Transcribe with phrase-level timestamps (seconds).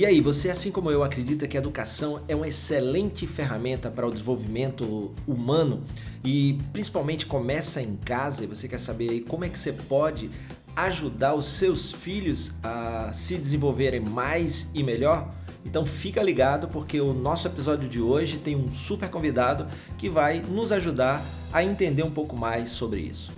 [0.00, 4.06] E aí, você, assim como eu, acredita que a educação é uma excelente ferramenta para
[4.06, 5.84] o desenvolvimento humano
[6.24, 10.30] e principalmente começa em casa e você quer saber aí como é que você pode
[10.74, 15.34] ajudar os seus filhos a se desenvolverem mais e melhor?
[15.66, 19.66] Então fica ligado porque o nosso episódio de hoje tem um super convidado
[19.98, 21.22] que vai nos ajudar
[21.52, 23.30] a entender um pouco mais sobre isso.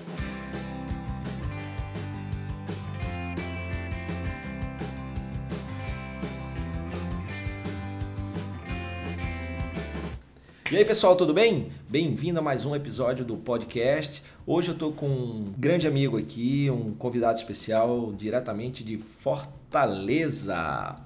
[10.73, 11.71] E aí pessoal, tudo bem?
[11.87, 14.23] Bem-vindo a mais um episódio do podcast.
[14.47, 20.97] Hoje eu estou com um grande amigo aqui, um convidado especial diretamente de Fortaleza.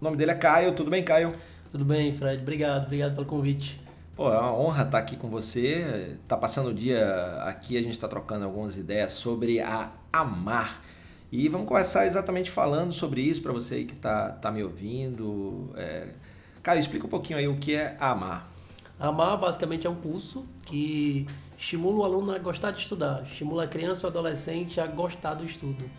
[0.00, 1.34] O nome dele é Caio, tudo bem, Caio?
[1.72, 2.40] Tudo bem, Fred.
[2.40, 3.80] Obrigado, obrigado pelo convite.
[4.14, 6.16] Pô, é uma honra estar aqui com você.
[6.28, 10.82] Tá passando o dia aqui, a gente está trocando algumas ideias sobre a Amar.
[11.32, 15.72] E vamos começar exatamente falando sobre isso para você que está tá me ouvindo.
[15.74, 16.14] É...
[16.62, 18.49] Caio, explica um pouquinho aí o que é Amar.
[19.00, 23.66] Amar basicamente é um curso que estimula o aluno a gostar de estudar, estimula a
[23.66, 25.90] criança ou adolescente a gostar do estudo.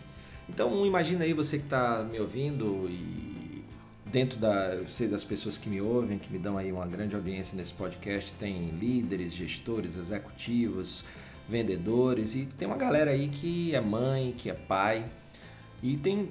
[0.48, 3.64] Então imagina aí você que está me ouvindo e
[4.06, 7.56] dentro da, sei, das pessoas que me ouvem, que me dão aí uma grande audiência
[7.56, 11.04] nesse podcast, tem líderes, gestores, executivos,
[11.48, 15.06] vendedores e tem uma galera aí que é mãe, que é pai
[15.82, 16.28] e tem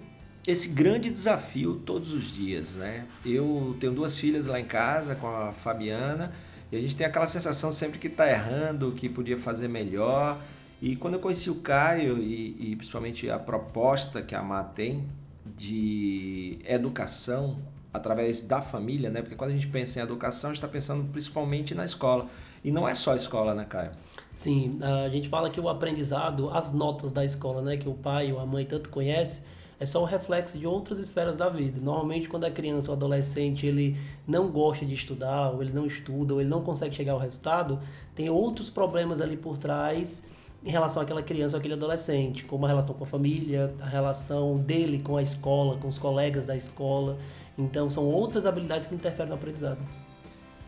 [0.48, 3.08] esse grande desafio todos os dias, né?
[3.26, 6.32] Eu tenho duas filhas lá em casa com a Fabiana
[6.72, 10.40] e a gente tem aquela sensação sempre que está errando, que podia fazer melhor.
[10.82, 15.08] E quando eu conheci o Caio e, e principalmente a proposta que a Má tem
[15.46, 17.58] de educação
[17.94, 19.22] através da família, né?
[19.22, 22.28] Porque quando a gente pensa em educação, a gente está pensando principalmente na escola.
[22.64, 23.92] E não é só a escola, né, Caio?
[24.34, 28.32] Sim, a gente fala que o aprendizado, as notas da escola, né, que o pai
[28.32, 29.42] ou a mãe tanto conhece,
[29.82, 31.80] é só um reflexo de outras esferas da vida.
[31.82, 36.36] Normalmente, quando a criança ou adolescente ele não gosta de estudar, ou ele não estuda,
[36.36, 37.80] ou ele não consegue chegar ao resultado,
[38.14, 40.22] tem outros problemas ali por trás
[40.64, 44.60] em relação àquela criança ou aquele adolescente, como a relação com a família, a relação
[44.60, 47.18] dele com a escola, com os colegas da escola.
[47.58, 49.80] Então, são outras habilidades que interferem no aprendizado.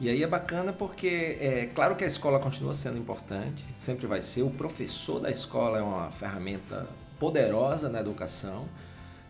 [0.01, 4.23] E aí é bacana porque é claro que a escola continua sendo importante, sempre vai
[4.23, 4.41] ser.
[4.41, 6.87] O professor da escola é uma ferramenta
[7.19, 8.65] poderosa na educação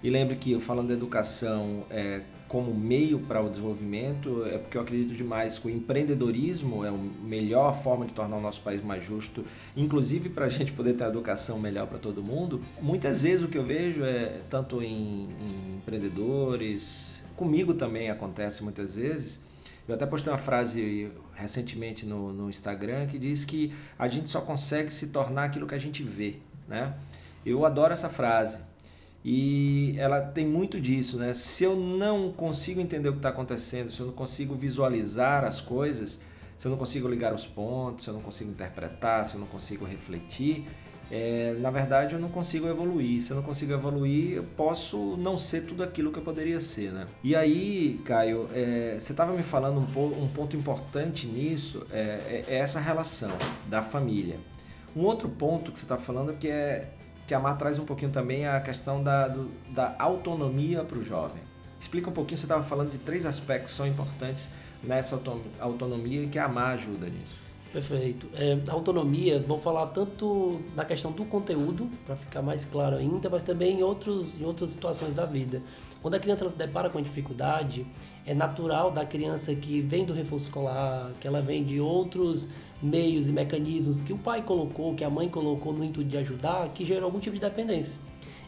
[0.04, 4.82] e lembre que, falando da educação é, como meio para o desenvolvimento, é porque eu
[4.82, 9.04] acredito demais que o empreendedorismo é a melhor forma de tornar o nosso país mais
[9.04, 9.44] justo,
[9.76, 12.62] inclusive para a gente poder ter uma educação melhor para todo mundo.
[12.82, 18.96] Muitas vezes o que eu vejo é, tanto em, em empreendedores, comigo também acontece muitas
[18.96, 19.42] vezes,
[19.88, 24.42] eu até postei uma frase recentemente no, no Instagram que diz que a gente só
[24.42, 26.36] consegue se tornar aquilo que a gente vê,
[26.68, 26.94] né?
[27.46, 28.60] Eu adoro essa frase,
[29.24, 31.34] e ela tem muito disso, né?
[31.34, 35.62] Se eu não consigo entender o que está acontecendo, se eu não consigo visualizar as
[35.62, 36.20] coisas,
[36.58, 39.48] se eu não consigo ligar os pontos, se eu não consigo interpretar, se eu não
[39.48, 40.66] consigo refletir,
[41.10, 43.22] é, na verdade eu não consigo evoluir.
[43.22, 46.92] Se eu não consigo evoluir, eu posso não ser tudo aquilo que eu poderia ser,
[46.92, 47.08] né?
[47.24, 52.56] E aí, Caio, é, você estava me falando um, um, ponto importante nisso, é, é
[52.56, 53.32] essa relação
[53.70, 54.38] da família.
[54.96, 56.90] Um outro ponto que você está falando que é
[57.28, 61.04] que a Mar traz um pouquinho também a questão da, do, da autonomia para o
[61.04, 61.42] jovem.
[61.80, 64.50] Explica um pouquinho, você estava falando de três aspectos que são importantes
[64.84, 65.20] nessa
[65.60, 67.44] autonomia e que a Mar ajuda nisso.
[67.74, 68.30] Perfeito.
[68.36, 73.42] É, autonomia, vou falar tanto na questão do conteúdo, para ficar mais claro ainda, mas
[73.42, 75.60] também em, outros, em outras situações da vida.
[76.00, 77.84] Quando a criança se depara com dificuldade,
[78.28, 82.48] é natural da criança que vem do reforço escolar, que ela vem de outros
[82.84, 86.68] meios e mecanismos que o pai colocou, que a mãe colocou no intuito de ajudar,
[86.70, 87.96] que gerou algum tipo de dependência.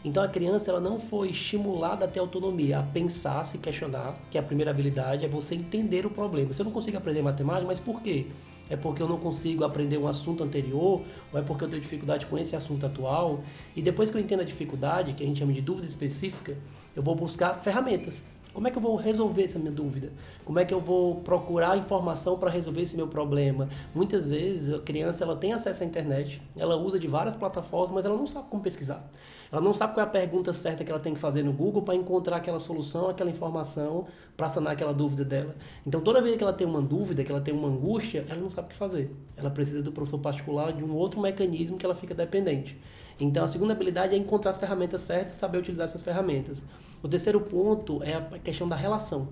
[0.04, 4.38] Então a criança ela não foi estimulada a ter autonomia, a pensar, se questionar, que
[4.38, 6.52] a primeira habilidade é você entender o problema.
[6.52, 8.26] Se eu não consigo aprender matemática, mas por quê?
[8.68, 12.26] É porque eu não consigo aprender um assunto anterior, ou é porque eu tenho dificuldade
[12.26, 13.42] com esse assunto atual.
[13.76, 16.56] E depois que eu entendo a dificuldade, que a gente chama de dúvida específica,
[16.94, 18.22] eu vou buscar ferramentas.
[18.56, 20.10] Como é que eu vou resolver essa minha dúvida?
[20.42, 23.68] Como é que eu vou procurar informação para resolver esse meu problema?
[23.94, 28.06] Muitas vezes a criança ela tem acesso à internet, ela usa de várias plataformas, mas
[28.06, 29.06] ela não sabe como pesquisar.
[29.52, 31.82] Ela não sabe qual é a pergunta certa que ela tem que fazer no Google
[31.82, 35.54] para encontrar aquela solução, aquela informação para sanar aquela dúvida dela.
[35.86, 38.48] Então, toda vez que ela tem uma dúvida, que ela tem uma angústia, ela não
[38.48, 39.14] sabe o que fazer.
[39.36, 42.74] Ela precisa do professor particular de um outro mecanismo que ela fica dependente.
[43.18, 46.62] Então, a segunda habilidade é encontrar as ferramentas certas e saber utilizar essas ferramentas.
[47.02, 49.28] O terceiro ponto é a questão da relação.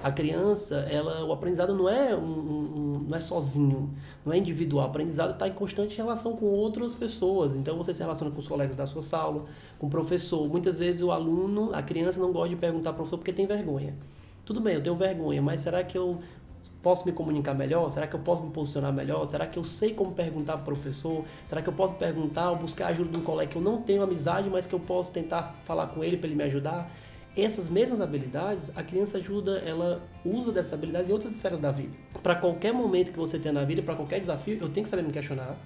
[0.00, 3.90] A criança, ela, o aprendizado não é, um, um, não é sozinho,
[4.24, 4.86] não é individual.
[4.86, 7.56] O aprendizado está em constante relação com outras pessoas.
[7.56, 9.44] Então você se relaciona com os colegas da sua sala,
[9.76, 10.48] com o professor.
[10.48, 13.96] Muitas vezes o aluno, a criança não gosta de perguntar ao professor porque tem vergonha.
[14.44, 16.20] Tudo bem, eu tenho vergonha, mas será que eu
[16.88, 17.90] posso me comunicar melhor?
[17.90, 19.26] Será que eu posso me posicionar melhor?
[19.26, 21.22] Será que eu sei como perguntar para o professor?
[21.44, 24.02] Será que eu posso perguntar ou buscar ajuda de um colega que eu não tenho
[24.02, 26.90] amizade, mas que eu posso tentar falar com ele para ele me ajudar?
[27.36, 31.92] Essas mesmas habilidades, a criança ajuda, ela usa dessas habilidades em outras esferas da vida.
[32.22, 35.02] Para qualquer momento que você tenha na vida, para qualquer desafio, eu tenho que saber
[35.02, 35.58] me questionar,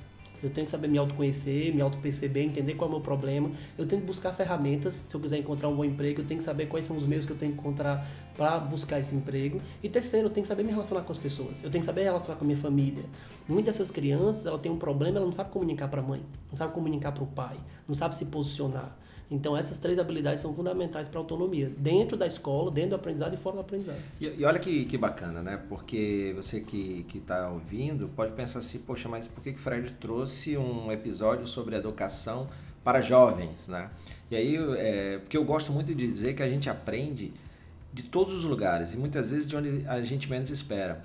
[0.43, 3.50] eu tenho que saber me autoconhecer, me autoperceber, entender qual é o meu problema.
[3.79, 5.06] Eu tenho que buscar ferramentas.
[5.09, 7.25] Se eu quiser encontrar um bom emprego, eu tenho que saber quais são os meios
[7.25, 9.61] que eu tenho que encontrar para buscar esse emprego.
[9.83, 11.62] E terceiro, eu tenho que saber me relacionar com as pessoas.
[11.62, 13.05] Eu tenho que saber relacionar com a minha família.
[13.49, 16.56] Muitas dessas crianças, ela tem um problema, ela não sabe comunicar para a mãe, não
[16.56, 17.56] sabe comunicar para o pai,
[17.87, 18.97] não sabe se posicionar.
[19.32, 23.32] Então, essas três habilidades são fundamentais para a autonomia, dentro da escola, dentro do aprendizado
[23.32, 23.99] e fora do aprendizado.
[24.20, 25.58] E, e olha que, que bacana, né?
[25.70, 30.58] Porque você que está ouvindo pode pensar assim, poxa, mas por que, que Fred trouxe
[30.58, 32.46] um episódio sobre educação
[32.84, 33.88] para jovens, né?
[34.31, 37.32] E aí, é, porque eu gosto muito de dizer que a gente aprende
[37.90, 41.02] de todos os lugares e muitas vezes de onde a gente menos espera.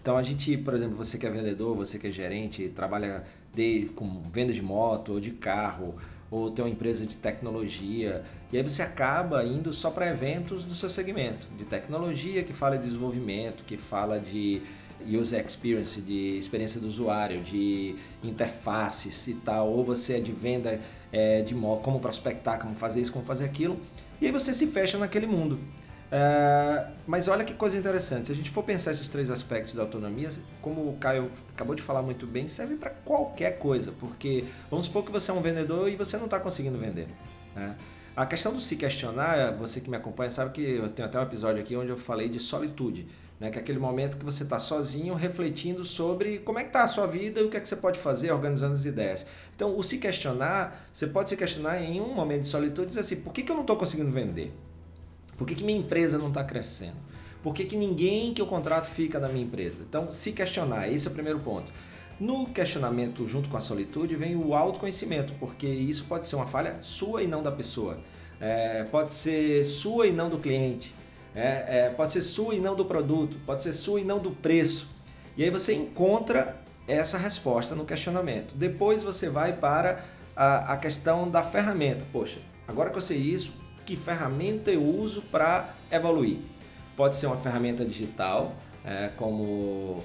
[0.00, 3.90] Então, a gente, por exemplo, você que é vendedor, você que é gerente, trabalha de,
[3.94, 5.96] com venda de moto ou de carro,
[6.30, 10.74] ou tem uma empresa de tecnologia, e aí você acaba indo só para eventos do
[10.74, 14.62] seu segmento, de tecnologia que fala de desenvolvimento, que fala de
[15.06, 20.80] user experience, de experiência do usuário, de interfaces e tal, ou você é de venda
[21.12, 23.78] é, de como prospectar, como fazer isso, como fazer aquilo,
[24.20, 25.58] e aí você se fecha naquele mundo.
[26.10, 29.82] É, mas olha que coisa interessante, se a gente for pensar esses três aspectos da
[29.82, 30.30] autonomia,
[30.62, 35.04] como o Caio acabou de falar muito bem, serve para qualquer coisa, porque vamos supor
[35.04, 37.08] que você é um vendedor e você não está conseguindo vender.
[37.54, 37.74] Né?
[38.14, 41.22] A questão do se questionar, você que me acompanha sabe que eu tenho até um
[41.22, 43.06] episódio aqui onde eu falei de solitude,
[43.40, 43.50] né?
[43.50, 46.88] que é aquele momento que você está sozinho refletindo sobre como é que está a
[46.88, 49.26] sua vida e o que é que você pode fazer organizando as ideias.
[49.54, 53.00] Então, o se questionar, você pode se questionar em um momento de solitude e dizer
[53.00, 54.54] assim, por que, que eu não estou conseguindo vender?
[55.36, 56.96] Por que, que minha empresa não está crescendo?
[57.42, 59.82] Por que, que ninguém que eu contrato fica na minha empresa?
[59.88, 61.70] Então, se questionar, esse é o primeiro ponto.
[62.18, 66.76] No questionamento, junto com a solitude, vem o autoconhecimento, porque isso pode ser uma falha
[66.80, 68.00] sua e não da pessoa.
[68.40, 70.94] É, pode ser sua e não do cliente.
[71.34, 73.38] É, é, pode ser sua e não do produto.
[73.44, 74.88] Pode ser sua e não do preço.
[75.36, 76.56] E aí você encontra
[76.88, 78.54] essa resposta no questionamento.
[78.54, 80.02] Depois você vai para
[80.34, 82.04] a, a questão da ferramenta.
[82.10, 83.52] Poxa, agora que eu sei isso,
[83.86, 86.38] que ferramenta eu uso para evoluir.
[86.96, 88.54] Pode ser uma ferramenta digital,
[88.84, 90.02] é, como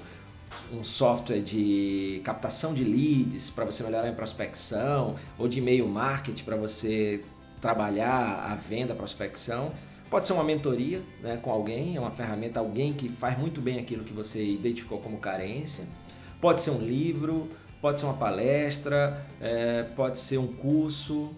[0.72, 6.44] um software de captação de leads para você melhorar a prospecção, ou de e-mail marketing
[6.44, 7.22] para você
[7.60, 9.72] trabalhar a venda, a prospecção.
[10.08, 13.78] Pode ser uma mentoria né, com alguém, é uma ferramenta, alguém que faz muito bem
[13.78, 15.84] aquilo que você identificou como carência.
[16.40, 17.48] Pode ser um livro,
[17.80, 21.30] pode ser uma palestra, é, pode ser um curso.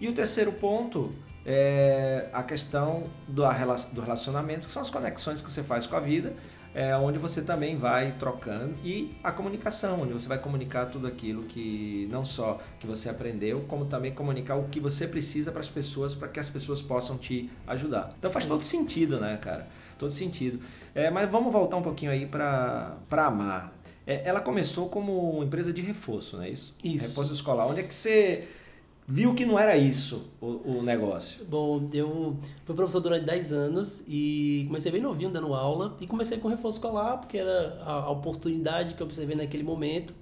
[0.00, 1.14] E o terceiro ponto
[1.46, 3.42] é a questão do,
[3.92, 6.34] do relacionamento, que são as conexões que você faz com a vida,
[6.74, 11.44] é, onde você também vai trocando, e a comunicação, onde você vai comunicar tudo aquilo
[11.44, 15.68] que não só que você aprendeu, como também comunicar o que você precisa para as
[15.68, 18.12] pessoas, para que as pessoas possam te ajudar.
[18.18, 19.68] Então faz todo sentido, né, cara?
[19.98, 20.58] Todo sentido.
[20.94, 23.72] É, mas vamos voltar um pouquinho aí para Amar.
[24.04, 26.74] É, ela começou como empresa de reforço, não é isso?
[26.82, 27.06] Isso.
[27.06, 27.66] Reforço escolar.
[27.66, 28.48] Onde é que você
[29.06, 31.44] viu que não era isso o, o, negócio?
[31.44, 36.38] Bom, eu fui professor durante 10 anos e comecei bem novinho dando aula e comecei
[36.38, 40.14] com reforço escolar porque era a, oportunidade que eu observei naquele momento.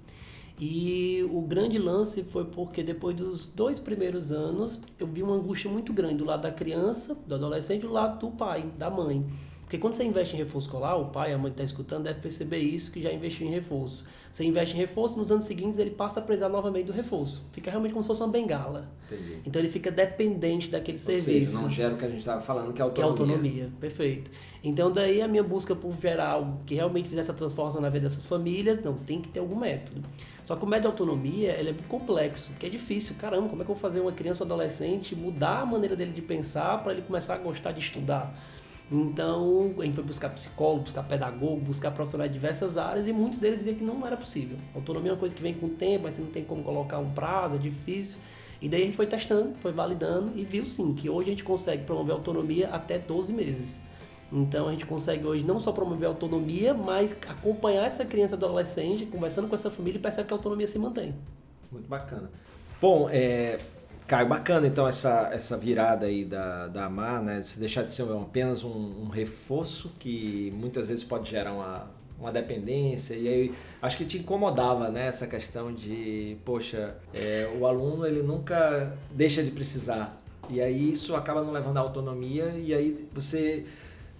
[0.59, 5.69] E o grande lance foi porque depois dos dois primeiros anos eu vi uma angústia
[5.69, 9.25] muito grande do lado da criança, do adolescente do lado do pai, da mãe.
[9.73, 12.19] Porque quando você investe em reforço escolar, o pai, a mãe que está escutando deve
[12.19, 14.05] perceber isso, que já investiu em reforço.
[14.31, 17.49] Você investe em reforço, nos anos seguintes ele passa a precisar novamente do reforço.
[17.51, 18.87] Fica realmente como se fosse uma bengala.
[19.07, 19.39] Entendi.
[19.43, 21.53] Então ele fica dependente daquele Ou serviço.
[21.53, 23.15] Seja, não gera o que a gente estava falando, que é autonomia.
[23.15, 24.29] Que é autonomia, perfeito.
[24.63, 28.07] Então daí a minha busca por gerar algo que realmente fizesse a transformação na vida
[28.07, 30.03] dessas famílias, não, tem que ter algum método.
[30.45, 33.15] Só que o método de autonomia ele é muito complexo, porque é difícil.
[33.19, 36.11] Caramba, como é que eu vou fazer uma criança ou adolescente mudar a maneira dele
[36.11, 38.37] de pensar para ele começar a gostar de estudar?
[38.91, 43.39] Então, a gente foi buscar psicólogo, buscar pedagogo, buscar profissionais de diversas áreas e muitos
[43.39, 44.57] deles diziam que não era possível.
[44.75, 46.99] Autonomia é uma coisa que vem com o tempo, mas você não tem como colocar
[46.99, 48.17] um prazo, é difícil.
[48.61, 51.43] E daí a gente foi testando, foi validando e viu sim que hoje a gente
[51.43, 53.81] consegue promover autonomia até 12 meses.
[54.31, 59.47] Então a gente consegue hoje não só promover autonomia, mas acompanhar essa criança adolescente, conversando
[59.47, 61.13] com essa família e percebe que a autonomia se mantém.
[61.71, 62.31] Muito bacana.
[62.81, 63.57] Bom, é,
[64.13, 67.41] Caio, bacana então essa, essa virada aí da, da AMAR, né?
[67.41, 71.87] Se deixar de ser apenas um, um, reforço que muitas vezes pode gerar uma,
[72.19, 73.15] uma dependência.
[73.15, 75.07] E aí acho que te incomodava né?
[75.07, 80.15] essa questão de, poxa, é, o aluno ele nunca deixa de precisar.
[80.47, 83.65] E aí isso acaba não levando à autonomia e aí você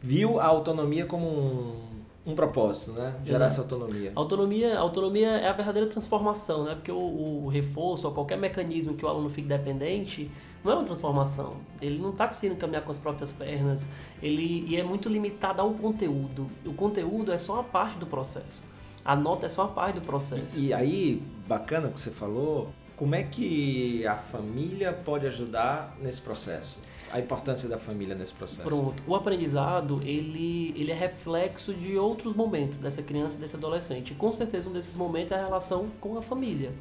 [0.02, 1.76] viu a autonomia como um,
[2.26, 3.16] um propósito, né?
[3.26, 3.52] Gerar Exato.
[3.52, 4.12] essa autonomia.
[4.16, 6.76] Autonomia, autonomia é a verdadeira transformação, né?
[6.76, 10.32] Porque o, o reforço ou qualquer mecanismo que o aluno fique dependente
[10.64, 11.58] não é uma transformação.
[11.82, 13.86] Ele não está conseguindo caminhar com as próprias pernas.
[14.22, 16.50] Ele e é muito limitado ao conteúdo.
[16.66, 18.64] O conteúdo é só uma parte do processo.
[19.04, 20.58] A nota é só uma parte do processo.
[20.58, 26.22] E aí, bacana o que você falou, como é que a família pode ajudar nesse
[26.22, 26.78] processo?
[27.14, 28.64] A importância da família nesse processo.
[28.64, 29.04] Pronto.
[29.06, 34.16] O aprendizado, ele, ele é reflexo de outros momentos dessa criança desse adolescente.
[34.16, 36.72] Com certeza um desses momentos é a relação com a família.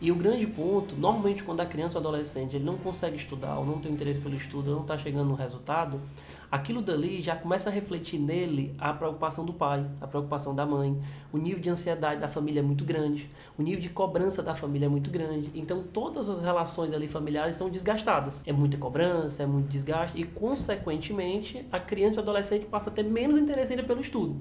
[0.00, 3.66] E o grande ponto, normalmente quando a criança ou adolescente ele não consegue estudar, ou
[3.66, 6.00] não tem interesse pelo estudo, ou não está chegando no resultado,
[6.54, 10.96] aquilo dali já começa a refletir nele a preocupação do pai, a preocupação da mãe,
[11.32, 14.86] o nível de ansiedade da família é muito grande, o nível de cobrança da família
[14.86, 15.50] é muito grande.
[15.52, 18.40] Então todas as relações ali familiares estão desgastadas.
[18.46, 22.92] É muita cobrança, é muito desgaste e consequentemente a criança e o adolescente passa a
[22.92, 24.36] ter menos interesse ainda pelo estudo.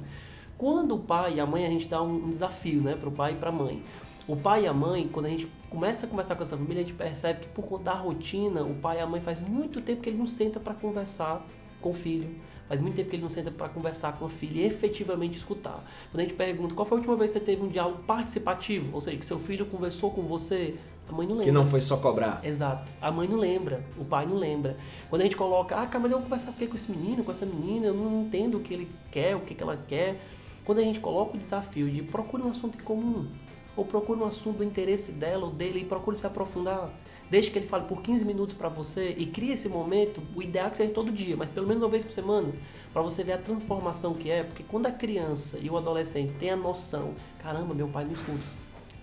[0.55, 3.32] Quando o pai e a mãe a gente dá um desafio, né, para o pai
[3.32, 3.82] e para a mãe.
[4.27, 6.86] O pai e a mãe, quando a gente começa a conversar com essa família, a
[6.86, 10.01] gente percebe que por conta da rotina, o pai e a mãe faz muito tempo
[10.01, 11.43] que ele não senta para conversar
[11.83, 12.29] com o filho.
[12.67, 15.83] Faz muito tempo que ele não senta para conversar com a filha e efetivamente escutar.
[16.09, 18.95] Quando a gente pergunta qual foi a última vez que você teve um diálogo participativo,
[18.95, 20.75] ou seja, que seu filho conversou com você,
[21.07, 21.43] a mãe não lembra.
[21.43, 22.39] Que não foi só cobrar.
[22.43, 22.91] Exato.
[23.01, 24.77] A mãe não lembra, o pai não lembra.
[25.09, 27.45] Quando a gente coloca, ah, cara, mas eu vou conversar com esse menino, com essa
[27.45, 30.21] menina, eu não entendo o que ele quer, o que, que ela quer.
[30.63, 33.27] Quando a gente coloca o desafio de procure um assunto em comum,
[33.75, 36.89] ou procure um assunto do interesse dela ou dele e procure se aprofundar.
[37.33, 40.67] Deixe que ele fale por 15 minutos para você e crie esse momento, o ideal
[40.67, 42.53] é que seja todo dia, mas pelo menos uma vez por semana,
[42.93, 46.51] para você ver a transformação que é, porque quando a criança e o adolescente tem
[46.51, 48.43] a noção, caramba, meu pai me escuta,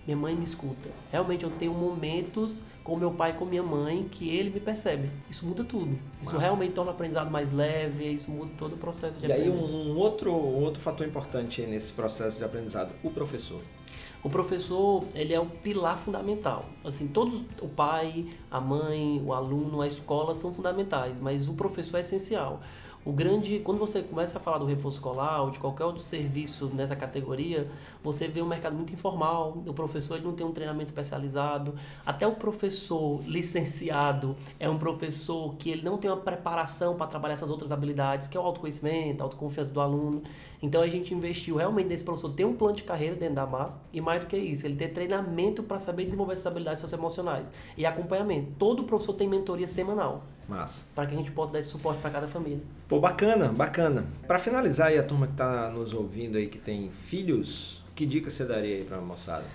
[0.07, 0.87] minha mãe me escuta.
[1.11, 5.09] Realmente eu tenho momentos com meu pai e com minha mãe que ele me percebe.
[5.29, 5.99] Isso muda tudo.
[6.21, 6.39] Isso Massa.
[6.39, 9.69] realmente torna o aprendizado mais leve, isso muda todo o processo de E aí aprendizado.
[9.69, 13.61] um outro, um outro fator importante nesse processo de aprendizado, o professor.
[14.23, 16.65] O professor, ele é o pilar fundamental.
[16.85, 21.97] Assim, todos, o pai, a mãe, o aluno, a escola são fundamentais, mas o professor
[21.97, 22.61] é essencial.
[23.03, 26.67] O grande, quando você começa a falar do reforço escolar ou de qualquer outro serviço
[26.67, 27.67] nessa categoria,
[28.03, 29.63] você vê um mercado muito informal.
[29.65, 31.73] O professor ele não tem um treinamento especializado.
[32.05, 37.33] Até o professor licenciado é um professor que ele não tem uma preparação para trabalhar
[37.33, 40.21] essas outras habilidades, que é o autoconhecimento, a autoconfiança do aluno.
[40.61, 43.79] Então a gente investiu realmente nesse professor ter um plano de carreira dentro da MAR
[43.91, 47.83] e mais do que isso, ele ter treinamento para saber desenvolver essas habilidades socioemocionais e
[47.83, 48.51] acompanhamento.
[48.59, 50.85] Todo professor tem mentoria semanal Massa.
[50.93, 52.59] para que a gente possa dar esse suporte para cada família.
[52.87, 54.05] Pô, bacana, bacana.
[54.27, 58.29] Para finalizar aí, a turma que tá nos ouvindo aí, que tem filhos, que dica
[58.29, 59.45] você daria aí pra moçada?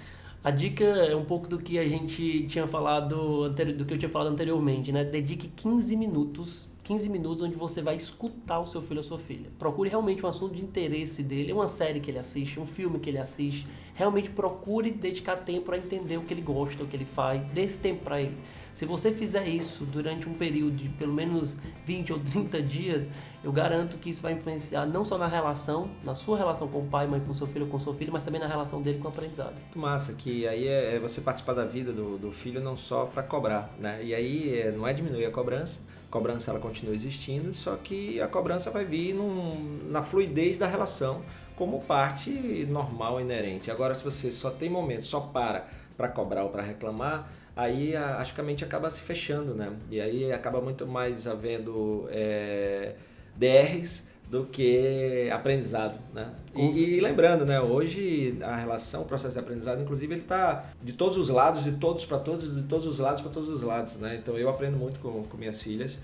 [0.43, 4.09] A dica é um pouco do que a gente tinha falado, do que eu tinha
[4.09, 5.05] falado anteriormente, né?
[5.05, 9.50] Dedique 15 minutos, 15 minutos onde você vai escutar o seu filho ou sua filha.
[9.59, 13.11] Procure realmente um assunto de interesse dele, uma série que ele assiste, um filme que
[13.11, 13.67] ele assiste.
[13.93, 17.62] Realmente procure dedicar tempo para entender o que ele gosta, o que ele faz, dê
[17.62, 18.37] esse tempo para ele.
[18.76, 21.56] Se você fizer isso durante um período de pelo menos
[21.87, 23.09] 20 ou 30 dias,
[23.42, 26.87] eu garanto que isso vai influenciar não só na relação, na sua relação com o
[26.87, 29.09] pai, mãe, com seu filho com sua filha, mas também na relação dele com o
[29.09, 29.54] aprendizado.
[29.54, 33.06] Muito massa, que aí é é você participar da vida do, do filho não só
[33.06, 34.04] para cobrar, né?
[34.04, 38.21] E aí é, não é diminuir a cobrança, a cobrança ela continua existindo, só que
[38.21, 41.23] a cobrança vai vir num- na fluidez da relação
[41.56, 42.30] como parte
[42.68, 43.71] normal, inerente.
[43.71, 45.66] Agora, se você só tem momento, só para
[45.97, 47.26] para cobrar ou para reclamar,
[47.57, 49.73] aí a, acho que a mente acaba se fechando, né?
[49.91, 52.95] E aí acaba muito mais havendo é,
[53.35, 56.33] DRs do que aprendizado, né?
[56.55, 57.61] E, e lembrando, né?
[57.61, 61.73] Hoje a relação, o processo de aprendizado, inclusive, ele está de todos os lados, de
[61.73, 64.17] todos para todos, de todos os lados para todos os lados, né?
[64.17, 65.97] Então eu aprendo muito com, com minhas filhas.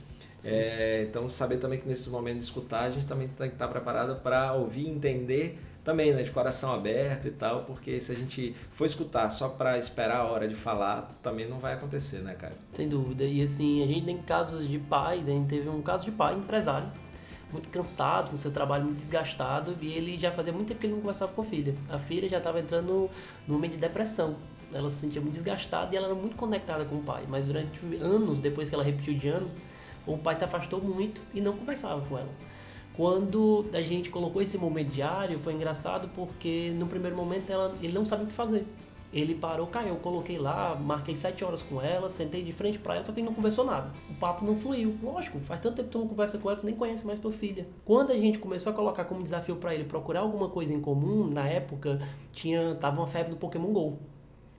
[0.44, 3.68] É, então saber também que nesses momentos de escutar a gente também tem que estar
[3.68, 6.22] preparado para ouvir, e entender também, né?
[6.22, 10.24] De coração aberto e tal, porque se a gente for escutar só para esperar a
[10.24, 12.54] hora de falar, também não vai acontecer, né, cara?
[12.74, 13.24] Sem dúvida.
[13.24, 16.34] E assim, a gente tem casos de pais, a gente teve um caso de pai,
[16.34, 16.88] empresário,
[17.50, 20.94] muito cansado, com seu trabalho muito desgastado, e ele já fazia muito tempo que ele
[20.94, 21.74] não conversava com a filha.
[21.90, 23.10] A filha já estava entrando
[23.46, 24.36] no momento de depressão.
[24.72, 27.24] Ela se sentia muito desgastada e ela era muito conectada com o pai.
[27.28, 29.50] Mas durante anos, depois que ela repetiu de ano,
[30.06, 32.28] o pai se afastou muito e não conversava com ela.
[32.94, 37.92] Quando a gente colocou esse momento diário, foi engraçado porque no primeiro momento ela, ele
[37.92, 38.66] não sabia o que fazer.
[39.12, 43.04] Ele parou, caiu, coloquei lá, marquei sete horas com ela, sentei de frente pra ela,
[43.04, 43.90] só que ele não conversou nada.
[44.10, 44.96] O papo não fluiu.
[45.02, 47.30] Lógico, faz tanto tempo que tu não conversa com ela, tu nem conhece mais tua
[47.30, 47.66] filha.
[47.84, 51.26] Quando a gente começou a colocar como desafio pra ele procurar alguma coisa em comum,
[51.26, 52.00] na época
[52.32, 53.98] tinha tava uma febre do Pokémon GO.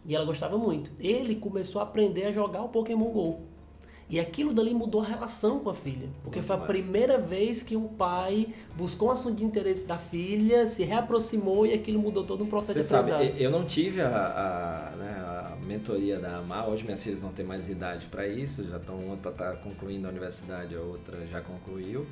[0.06, 0.92] E ela gostava muito.
[1.00, 3.53] Ele começou a aprender a jogar o Pokémon GO.
[4.14, 6.08] E aquilo dali mudou a relação com a filha.
[6.22, 6.72] Porque Muito foi a mais.
[6.72, 11.74] primeira vez que um pai buscou um assunto de interesse da filha, se reaproximou e
[11.74, 13.10] aquilo mudou todo um processo Você de.
[13.10, 17.32] Sabe, eu não tive a, a, né, a mentoria da AMAR, hoje minhas filhas não
[17.32, 21.26] têm mais idade para isso, já estão, uma está tá concluindo a universidade, a outra
[21.26, 22.06] já concluiu.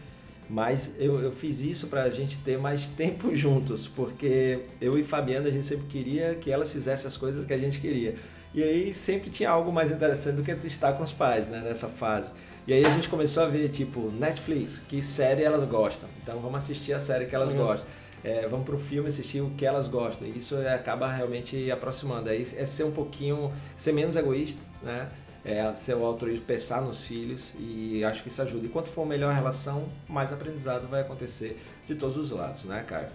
[0.49, 5.03] Mas eu, eu fiz isso para a gente ter mais tempo juntos, porque eu e
[5.03, 8.15] Fabiana a gente sempre queria que elas fizessem as coisas que a gente queria.
[8.53, 11.87] E aí sempre tinha algo mais interessante do que estar com os pais, né, nessa
[11.87, 12.31] fase.
[12.67, 16.09] E aí a gente começou a ver, tipo, Netflix, que série elas gostam.
[16.21, 17.57] Então vamos assistir a série que elas uhum.
[17.57, 17.89] gostam.
[18.23, 20.27] É, vamos pro filme assistir o que elas gostam.
[20.27, 22.29] E isso acaba realmente aproximando.
[22.29, 25.09] Aí é ser um pouquinho, ser menos egoísta, né?
[25.43, 28.67] É ser o altruísmo, pensar nos filhos e acho que isso ajuda.
[28.67, 32.83] E quanto for melhor a relação, mais aprendizado vai acontecer de todos os lados, né,
[32.85, 33.07] Caio?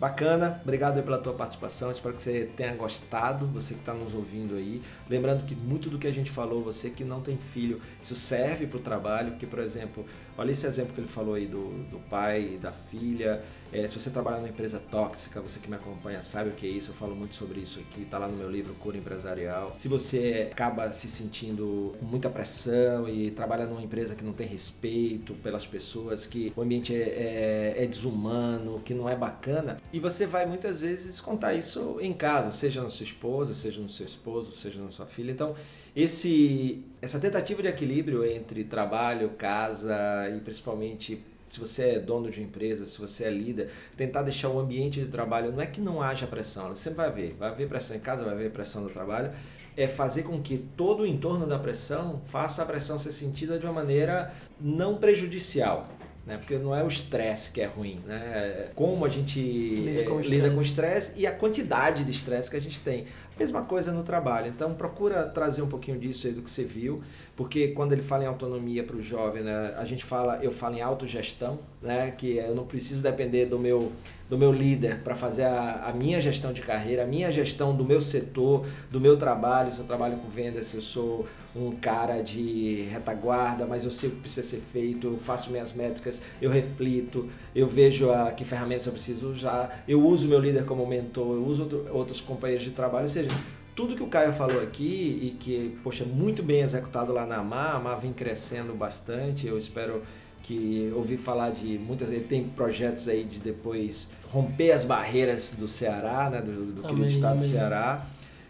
[0.00, 4.54] Bacana, obrigado pela tua participação, espero que você tenha gostado, você que está nos ouvindo
[4.54, 4.80] aí.
[5.10, 8.66] Lembrando que muito do que a gente falou, você que não tem filho, isso serve
[8.66, 10.06] para o trabalho, porque, por exemplo,
[10.38, 13.42] olha esse exemplo que ele falou aí do, do pai, da filha,
[13.72, 16.70] é, se você trabalha numa empresa tóxica, você que me acompanha sabe o que é
[16.70, 19.74] isso, eu falo muito sobre isso aqui, tá lá no meu livro Cura Empresarial.
[19.78, 24.46] Se você acaba se sentindo com muita pressão e trabalha numa empresa que não tem
[24.46, 30.00] respeito pelas pessoas, que o ambiente é, é, é desumano, que não é bacana, e
[30.00, 34.06] você vai muitas vezes contar isso em casa, seja na sua esposa, seja no seu
[34.06, 35.30] esposo, seja na sua filha.
[35.30, 35.54] Então,
[35.94, 39.96] esse, essa tentativa de equilíbrio entre trabalho, casa
[40.34, 44.48] e principalmente se você é dono de uma empresa, se você é líder, tentar deixar
[44.48, 47.68] o ambiente de trabalho, não é que não haja pressão, você vai haver, vai haver
[47.68, 49.32] pressão em casa, vai haver pressão no trabalho,
[49.76, 53.66] é fazer com que todo o entorno da pressão faça a pressão ser sentida de
[53.66, 55.88] uma maneira não prejudicial.
[56.26, 56.36] Né?
[56.36, 58.68] Porque não é o estresse que é ruim, né?
[58.68, 62.60] É como a gente lida com o estresse e a quantidade de estresse que a
[62.60, 63.06] gente tem.
[63.40, 64.48] Mesma coisa no trabalho.
[64.48, 67.02] Então procura trazer um pouquinho disso aí do que você viu,
[67.34, 70.76] porque quando ele fala em autonomia para o jovem, né, a gente fala, eu falo
[70.76, 73.92] em autogestão, né, que eu não preciso depender do meu
[74.30, 77.84] do meu líder para fazer a, a, minha gestão de carreira, a minha gestão do
[77.84, 82.22] meu setor, do meu trabalho, se eu trabalho com vendas, se eu sou um cara
[82.22, 86.48] de retaguarda, mas eu sei o que precisa ser feito, eu faço minhas métricas, eu
[86.48, 91.34] reflito, eu vejo a, que ferramentas eu preciso usar, eu uso meu líder como mentor,
[91.34, 93.29] eu uso outro, outros companheiros de trabalho, ou seja,
[93.74, 97.56] tudo que o Caio falou aqui e que, poxa, muito bem executado lá na AMA,
[97.56, 100.02] a AMA vem crescendo bastante, eu espero
[100.42, 105.68] que ouvi falar de muitas, ele tem projetos aí de depois romper as barreiras do
[105.68, 108.06] Ceará, né, do, do querido estado do Ceará.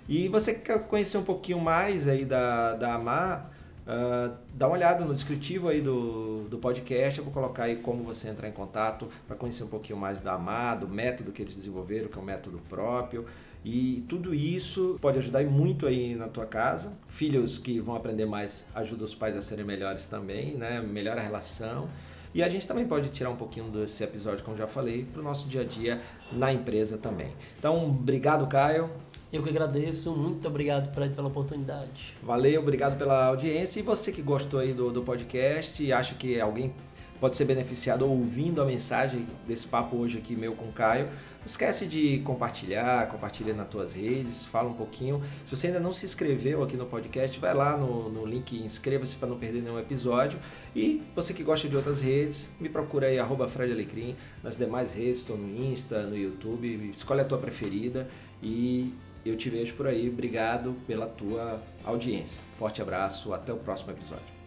[0.09, 3.47] E você quer conhecer um pouquinho mais aí da, da AMA,
[3.87, 8.03] uh, dá uma olhada no descritivo aí do, do podcast, eu vou colocar aí como
[8.03, 11.55] você entrar em contato para conhecer um pouquinho mais da AMA, do método que eles
[11.55, 13.27] desenvolveram, que é um método próprio.
[13.65, 16.93] E tudo isso pode ajudar muito aí na tua casa.
[17.07, 20.81] Filhos que vão aprender mais ajudam os pais a serem melhores também, né?
[20.81, 21.89] Melhora a relação.
[22.33, 25.25] E a gente também pode tirar um pouquinho desse episódio, como já falei, para o
[25.25, 26.01] nosso dia a dia
[26.33, 27.35] na empresa também.
[27.59, 28.89] Então, obrigado, Caio.
[29.33, 32.15] Eu que agradeço, muito obrigado, Fred, pela oportunidade.
[32.23, 33.81] Valeu, obrigado pela audiência.
[33.81, 36.73] E você que gostou aí do, do podcast e acha que alguém
[37.21, 41.09] pode ser beneficiado ouvindo a mensagem desse papo hoje aqui meu com o Caio,
[41.41, 45.23] não esquece de compartilhar, compartilha nas tuas redes, fala um pouquinho.
[45.47, 49.17] Se você ainda não se inscreveu aqui no podcast, vai lá no, no link inscreva-se
[49.17, 50.39] para não perder nenhum episódio.
[50.77, 54.93] E você que gosta de outras redes, me procura aí, arroba Fred Alecrim, nas demais
[54.93, 58.07] redes, estou no Insta, no YouTube, escolhe a tua preferida
[58.43, 58.93] e
[59.25, 60.11] eu te vejo por aí.
[60.11, 62.41] Obrigado pela tua audiência.
[62.59, 64.31] Forte abraço, até o próximo episódio.